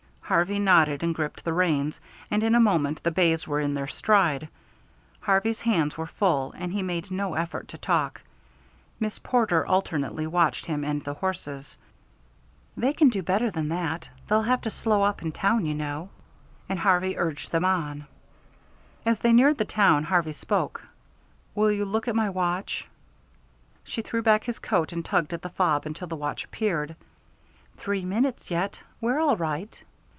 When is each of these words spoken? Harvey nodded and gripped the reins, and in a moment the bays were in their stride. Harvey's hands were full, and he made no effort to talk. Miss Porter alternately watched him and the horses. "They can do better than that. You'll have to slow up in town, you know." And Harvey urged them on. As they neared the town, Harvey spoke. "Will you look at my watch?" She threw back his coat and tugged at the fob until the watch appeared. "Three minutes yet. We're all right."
Harvey 0.23 0.59
nodded 0.59 1.03
and 1.03 1.13
gripped 1.13 1.43
the 1.43 1.51
reins, 1.51 1.99
and 2.29 2.41
in 2.41 2.55
a 2.55 2.59
moment 2.61 3.03
the 3.03 3.11
bays 3.11 3.45
were 3.49 3.59
in 3.59 3.73
their 3.73 3.85
stride. 3.85 4.47
Harvey's 5.19 5.59
hands 5.59 5.97
were 5.97 6.07
full, 6.07 6.53
and 6.53 6.71
he 6.71 6.81
made 6.81 7.11
no 7.11 7.33
effort 7.33 7.67
to 7.67 7.77
talk. 7.77 8.21
Miss 8.97 9.19
Porter 9.19 9.65
alternately 9.67 10.25
watched 10.25 10.67
him 10.67 10.85
and 10.85 11.03
the 11.03 11.15
horses. 11.15 11.75
"They 12.77 12.93
can 12.93 13.09
do 13.09 13.21
better 13.21 13.51
than 13.51 13.67
that. 13.67 14.07
You'll 14.29 14.43
have 14.43 14.61
to 14.61 14.69
slow 14.69 15.03
up 15.03 15.21
in 15.21 15.33
town, 15.33 15.65
you 15.65 15.73
know." 15.73 16.09
And 16.69 16.79
Harvey 16.79 17.17
urged 17.17 17.51
them 17.51 17.65
on. 17.65 18.07
As 19.05 19.19
they 19.19 19.33
neared 19.33 19.57
the 19.57 19.65
town, 19.65 20.05
Harvey 20.05 20.31
spoke. 20.31 20.87
"Will 21.55 21.73
you 21.73 21.83
look 21.83 22.07
at 22.07 22.15
my 22.15 22.29
watch?" 22.29 22.87
She 23.83 24.01
threw 24.01 24.21
back 24.21 24.45
his 24.45 24.59
coat 24.59 24.93
and 24.93 25.03
tugged 25.03 25.33
at 25.33 25.41
the 25.41 25.49
fob 25.49 25.85
until 25.85 26.07
the 26.07 26.15
watch 26.15 26.45
appeared. 26.45 26.95
"Three 27.75 28.05
minutes 28.05 28.49
yet. 28.49 28.81
We're 29.01 29.19
all 29.19 29.35
right." 29.35 29.83